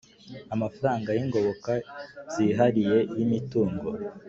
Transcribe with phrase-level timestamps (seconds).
[0.53, 1.71] Amafaranga y ingoboka
[2.33, 3.87] zihariye y imitungo